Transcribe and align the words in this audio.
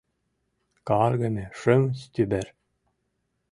Каргыме 0.87 1.43
шым 1.59 1.83
стюбер! 2.01 2.47